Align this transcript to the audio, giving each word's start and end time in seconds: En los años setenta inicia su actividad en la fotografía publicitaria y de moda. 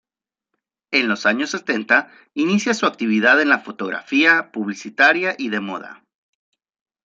En 0.89 1.07
los 1.07 1.27
años 1.27 1.51
setenta 1.51 2.11
inicia 2.33 2.73
su 2.73 2.87
actividad 2.87 3.39
en 3.39 3.49
la 3.49 3.59
fotografía 3.59 4.51
publicitaria 4.51 5.35
y 5.37 5.49
de 5.49 5.59
moda. 5.59 6.01